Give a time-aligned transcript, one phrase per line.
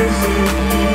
[0.00, 0.89] Later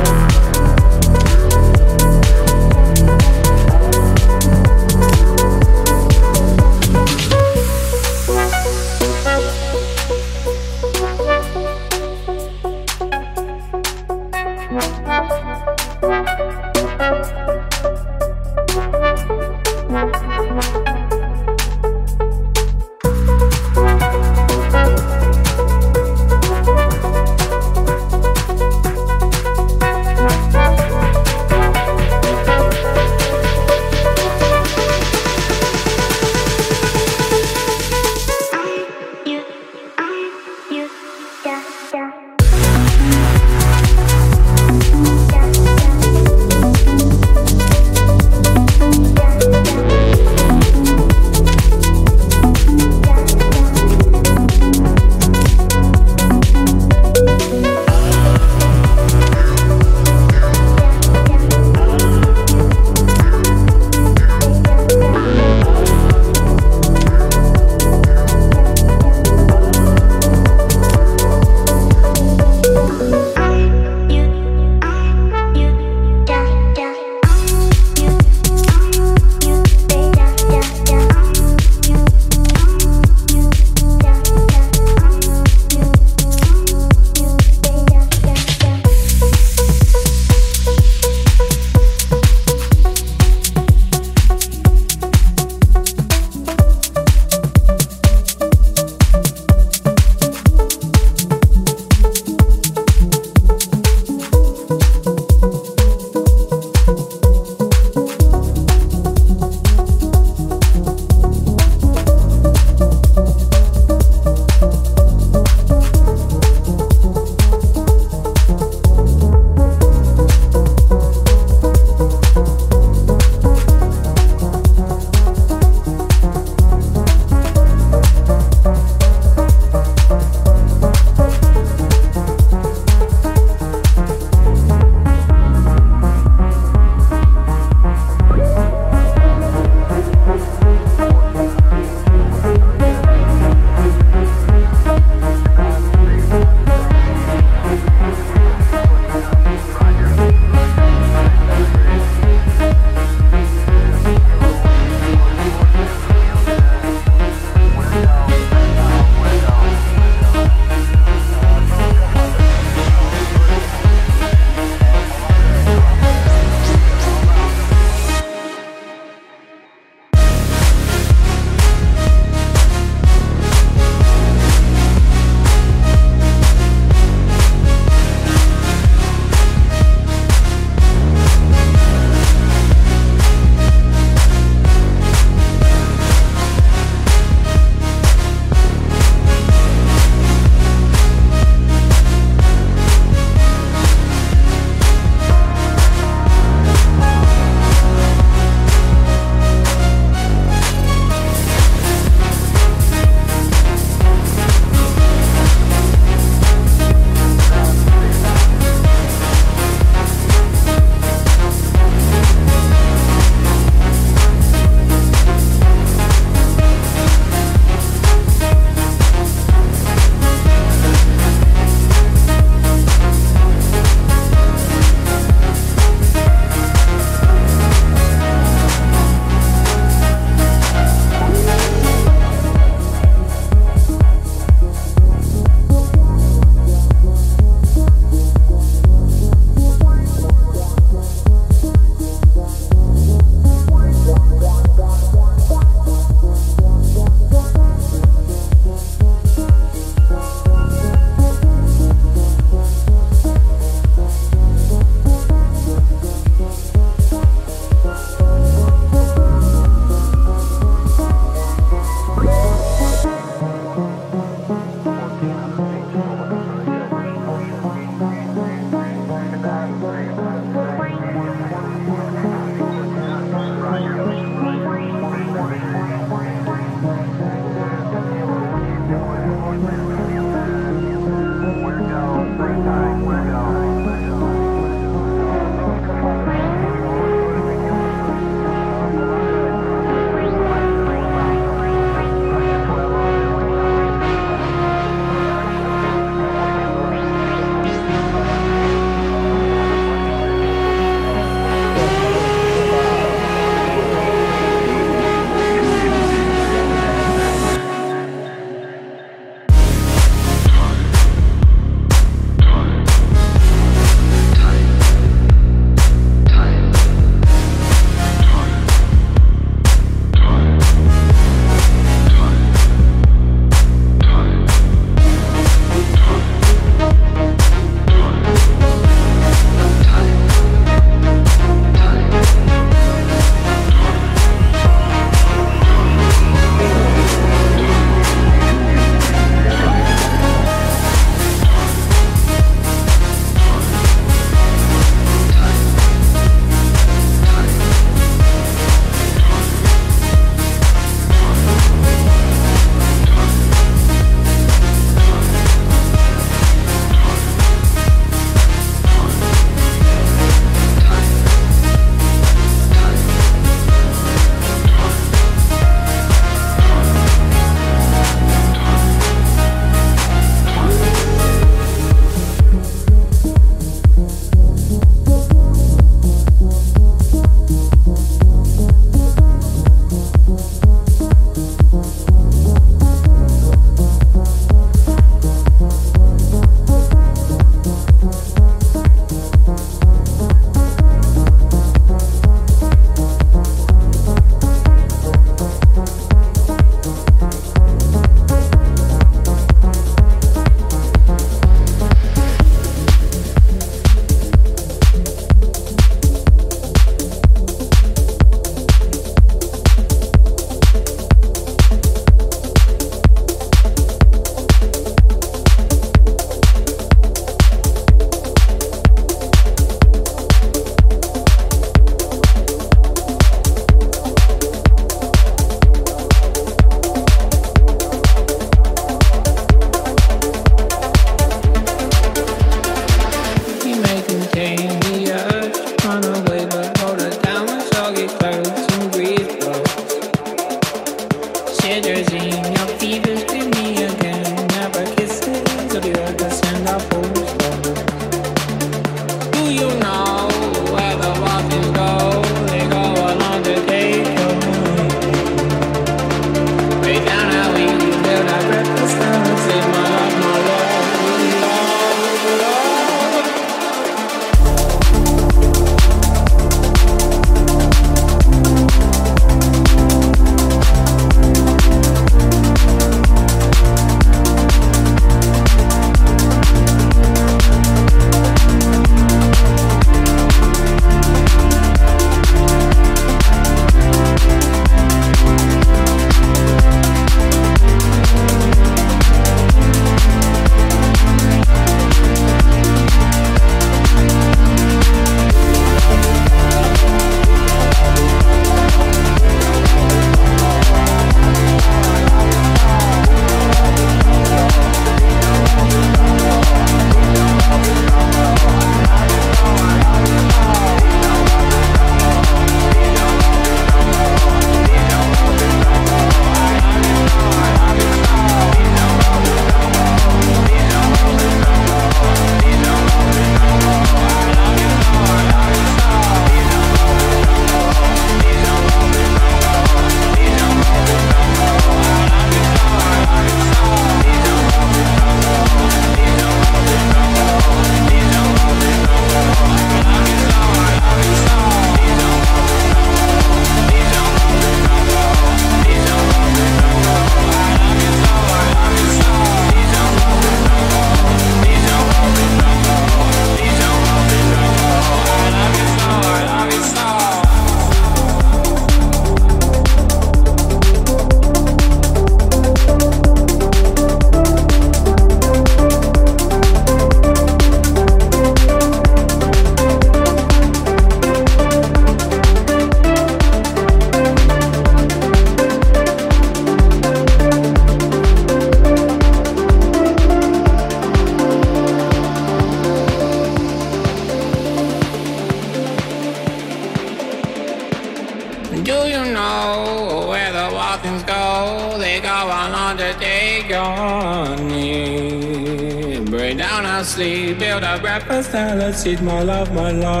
[598.87, 600.00] eat my love, my love,